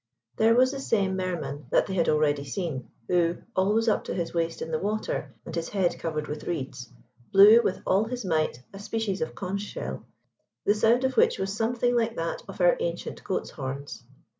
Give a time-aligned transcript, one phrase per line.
[0.37, 4.15] There was the same Mer man that they had already seen, who, always up to
[4.15, 6.89] his waist in the water, and his head covered with reeds,
[7.31, 10.03] blew with all his might a species of conch shell,
[10.65, 14.03] the sound of which was something like that of our ancient goat's horns.